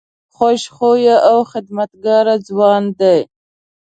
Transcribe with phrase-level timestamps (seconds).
[0.35, 3.19] خوش خویه او خدمتګار ځوان دی.